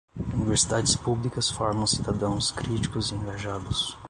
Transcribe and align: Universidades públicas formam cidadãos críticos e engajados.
Universidades 0.33 0.95
públicas 0.95 1.51
formam 1.51 1.85
cidadãos 1.85 2.49
críticos 2.49 3.11
e 3.11 3.13
engajados. 3.13 3.95